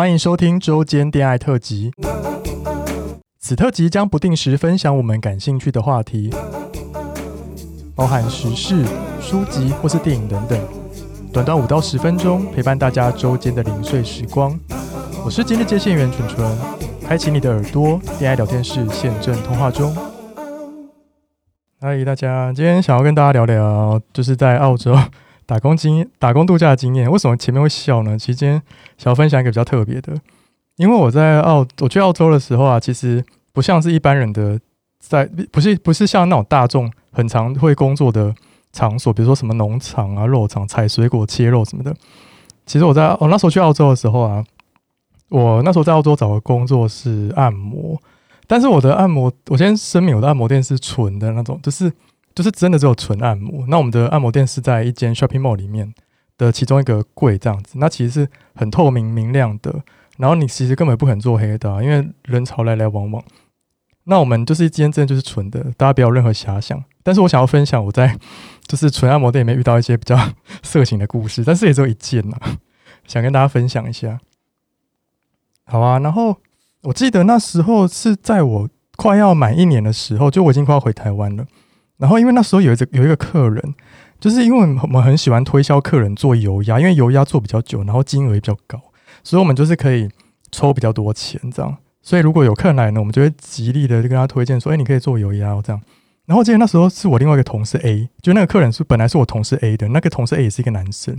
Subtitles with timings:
[0.00, 1.92] 欢迎收听周间恋爱特辑。
[3.38, 6.32] 此特辑将不定时分享我们感兴趣的话题，
[7.94, 8.82] 包含时事、
[9.20, 10.58] 书籍或是电影等等。
[11.30, 14.58] 短短五到十分钟，陪伴大家周间的零碎时光。
[15.22, 16.58] 我是今日接线员纯纯，
[17.06, 19.94] 开启你的耳朵，恋爱聊天室现正通话中。
[21.78, 24.96] 嗨，大家，今天想要跟大家聊聊，就是在澳洲。
[25.50, 28.16] 打工经、打工度假的经验，为什么前面会笑呢？
[28.16, 28.62] 其实今天
[28.96, 30.14] 想要分享一个比较特别的，
[30.76, 34.60] 因为我在澳，我去澳洲的时候啊，其实不像是一般人的
[35.00, 38.32] 在，不是不是像那种大众很常会工作的
[38.72, 41.92] 场所，比如说什么农场啊、肉场、采水果、切肉什么的。
[42.64, 44.44] 其实我在我那时候去澳洲的时候啊，
[45.30, 48.00] 我那时候在澳洲找的工作是按摩，
[48.46, 51.92] 但是我的按摩，我先声明，我的按摩店是纯的那种，就是。
[52.34, 53.66] 就是真的只有纯按摩。
[53.66, 55.92] 那我们的按摩店是在一间 shopping mall 里面
[56.38, 57.78] 的其中一个柜这样子。
[57.78, 59.82] 那其实是很透明明亮的。
[60.18, 63.24] 然后你其实根本不可能做黑的，因为人潮来来往往。
[64.04, 66.82] 那我们就是一间真的就是纯的，大家不要有任何遐想。
[67.02, 68.18] 但是我想要分享我在
[68.66, 70.18] 就是纯按摩店里面遇到一些比较
[70.62, 72.36] 色情的故事，但是也只有一件呐，
[73.06, 74.20] 想跟大家分享一下。
[75.64, 76.36] 好啊，然后
[76.82, 81.46] 我记得那时候是在我快要满一年的时候，就我已经快要回台湾了。
[82.00, 83.74] 然后，因为那时候有一个有一个客人，
[84.18, 88.80] 就是因为我们很喜欢推销客人做油压，因为油压做比较久，然后金额也比较高，
[89.22, 90.08] 所以我们就是可以
[90.50, 91.76] 抽比较多钱这样。
[92.02, 95.80] 所以如果有客人来呢，我们就会极力的跟他推荐说：“哎，你可以做油压这样。”
[96.24, 101.14] 然后我记得那时候是我另外一个同事 A，就那个客人是本来是我同事 A 的，那个同事 A 也是一个男生，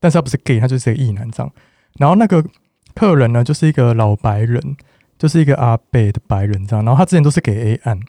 [0.00, 1.52] 但是他不是 gay，他就是一个异男这样。
[1.98, 2.44] 然后那个
[2.94, 4.76] 客人呢，就是一个老白人，
[5.16, 6.84] 就是一个阿伯的白人这样。
[6.84, 8.00] 然后他之前都是给 A 按。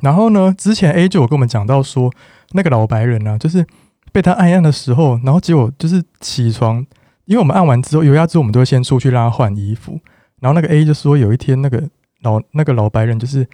[0.00, 2.12] 然后呢，之前 A 就有跟我们讲到说，
[2.52, 3.66] 那个老白人呢、啊，就是
[4.12, 6.84] 被他按按的时候，然后结果就是起床，
[7.24, 9.98] 因为我们按完之后，油压之后，我们都会先出去让他换衣服。
[10.40, 11.82] 然后那个 A 就说，有一天那个
[12.22, 13.46] 老那个老白人就是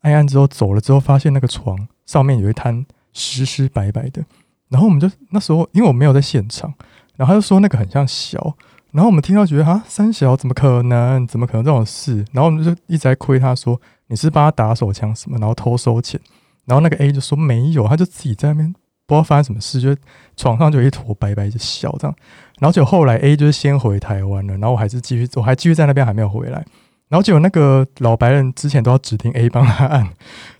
[0.00, 4.24] 按按之后走了之后，发现那个床上面有一滩湿湿白白的。
[4.68, 6.72] 然后我们就那时候，因为我没有在现场，
[7.16, 8.56] 然后他就说那个很像小。
[8.90, 11.26] 然后我们听到觉得啊，三小怎么可能？
[11.26, 12.24] 怎么可能这种事？
[12.32, 13.80] 然后我们就一直在亏他说。
[14.12, 16.20] 你是帮他打手枪什么，然后偷收钱，
[16.66, 18.70] 然后那个 A 就说没有，他就自己在那边
[19.06, 19.96] 不知道发生什么事，就
[20.36, 22.14] 床上就一坨白白的小这样，
[22.58, 26.62] 然后就后来 A 就是先回台湾了，然后我还是继续，我还继续在那边还没有回来，
[27.08, 30.06] 然后结果那个老白人之前都要指定 A 帮他按，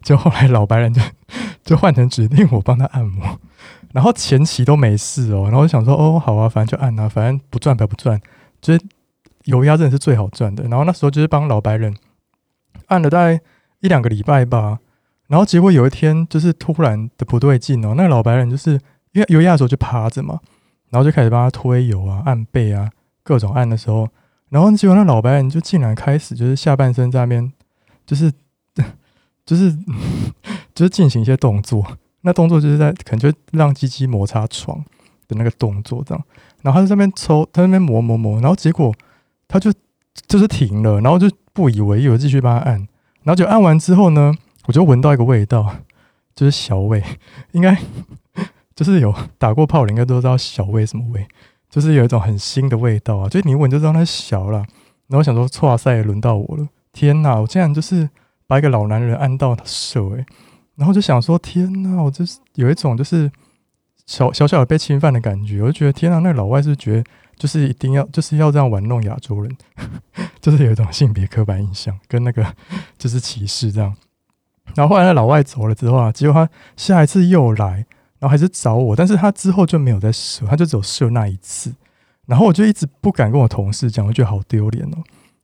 [0.01, 1.03] 就后来老白人就
[1.63, 3.39] 就换成指定我帮他按摩，
[3.93, 8.19] 然后前期都没事哦，然后我想说哦好啊，反正就按啊，反正不赚白不赚，
[8.63, 8.81] 就是
[9.45, 11.95] 油压真的是最好赚的，然后那时候就是帮老白人。
[12.87, 13.41] 按了大概
[13.81, 14.79] 一两个礼拜吧，
[15.29, 18.73] 然后结果有一天就是突然的不对劲哦，那个老白人就是
[19.13, 20.41] 因为油压的时候就趴着嘛，
[20.91, 22.91] 然后就开始帮他推油啊、按背啊，
[23.23, 24.09] 各种按的时候，
[24.51, 27.53] 然后结果那老白人就竟然开始就是下半身在那边，
[28.07, 28.33] 就是
[29.45, 29.73] 就是
[30.75, 31.85] 就是进行一些动作，
[32.21, 34.79] 那动作就是在可能就让鸡鸡摩擦床
[35.27, 36.25] 的那个动作这样，
[36.63, 38.95] 然后他在那边抽，他在那边磨磨磨，然后结果
[39.49, 39.73] 他就
[40.29, 41.29] 就是停了，然后就。
[41.53, 42.77] 不以为意，我继续帮他按，
[43.23, 44.33] 然后就按完之后呢，
[44.67, 45.77] 我就闻到一个味道，
[46.35, 47.03] 就是小味，
[47.53, 47.77] 应该
[48.75, 51.27] 就是有打过炮的应该都知道小味什么味，
[51.69, 54.59] 就是有一种很腥的味道啊，就你闻就知道它小了。
[55.09, 58.09] 然后我想说，哇塞，轮到我了，天哪，我竟然就是
[58.47, 60.25] 把一个老男人按到手诶，
[60.77, 63.31] 然后就想说，天哪，我就是有一种就是
[64.07, 67.05] 小小小的被侵犯的感觉，我就觉得天哪，那老外是是觉得？
[67.37, 69.57] 就是一定要就是要这样玩弄亚洲人，
[70.43, 72.45] 就是有一种性别刻板印象跟那个
[72.99, 73.95] 就是歧视这样。
[74.75, 77.87] 然后后来那老外走了之后啊，结果他下一次又来，
[78.19, 81.73] 然后还是找我，但是他之后就没有再射，他就只有射那一次。
[82.27, 84.99] 然后我就一直不敢跟我同事讲，我觉得好丢脸哦，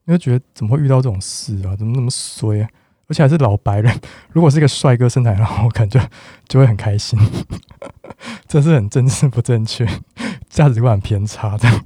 [0.07, 1.75] 因为觉得怎么会遇到这种事啊？
[1.77, 2.69] 怎么那么衰啊？
[3.09, 4.01] 而且还是老白人，
[4.33, 5.99] 如果是一个帅哥身材，然后我感觉
[6.47, 7.19] 就会很开心。
[8.47, 9.87] 这是很政治不正确。
[10.49, 11.85] 价值观偏差，这样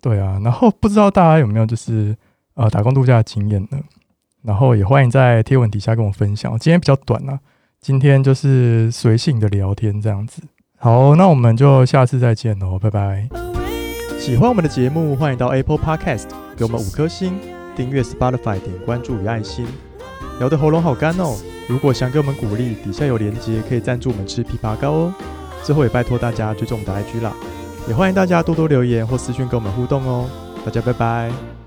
[0.00, 0.40] 对啊。
[0.42, 2.16] 然后不知道大家有没有就是
[2.54, 3.78] 呃打工度假的经验呢？
[4.42, 6.58] 然后也欢迎在贴文底下跟我分享。
[6.58, 7.38] 今天比较短啊，
[7.80, 10.42] 今天就是随性的聊天这样子。
[10.78, 13.28] 好，那我们就下次再见喽，拜拜。
[14.18, 17.38] 喜欢我们的节目，欢迎到 Apple Podcast 给我们五颗星，
[17.76, 19.66] 订阅 Spotify 点关注与爱心。
[20.38, 21.36] 聊得喉咙好干哦，
[21.68, 25.14] 如果想给我们鼓励，底下有连接可以赞助我们吃枇杷膏哦。
[25.62, 27.34] 最后也拜托大家追踪我们的 IG 啦，
[27.88, 30.28] 也欢迎大家多多留言或私讯跟我们互动哦，
[30.64, 31.59] 大家拜拜。